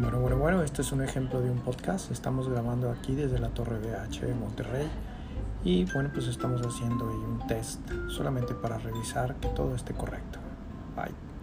Bueno, 0.00 0.20
bueno, 0.20 0.36
bueno, 0.36 0.62
este 0.62 0.82
es 0.82 0.92
un 0.92 1.02
ejemplo 1.02 1.40
de 1.40 1.50
un 1.50 1.58
podcast. 1.58 2.12
Estamos 2.12 2.48
grabando 2.48 2.88
aquí 2.88 3.16
desde 3.16 3.40
la 3.40 3.48
Torre 3.48 3.80
BH 3.80 4.26
de 4.26 4.34
Monterrey. 4.34 4.88
Y 5.64 5.86
bueno, 5.92 6.10
pues 6.14 6.28
estamos 6.28 6.62
haciendo 6.62 7.08
ahí 7.08 7.16
un 7.16 7.44
test 7.48 7.80
solamente 8.06 8.54
para 8.54 8.78
revisar 8.78 9.34
que 9.40 9.48
todo 9.48 9.74
esté 9.74 9.94
correcto. 9.94 10.38
Bye. 10.94 11.37